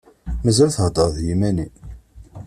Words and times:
Mazal 0.43 0.71
theddreḍ 0.77 1.11
d 1.17 1.25
yiman-im? 1.27 1.73